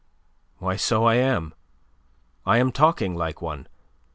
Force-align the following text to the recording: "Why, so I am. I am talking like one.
"Why, 0.57 0.77
so 0.77 1.05
I 1.05 1.13
am. 1.17 1.53
I 2.43 2.57
am 2.57 2.71
talking 2.71 3.13
like 3.13 3.39
one. 3.39 3.67